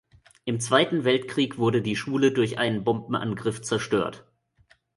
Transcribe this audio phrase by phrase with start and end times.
[0.45, 4.25] Im Zweiten Weltkrieg wurde die Schule durch einen Bombenangriff zerstört.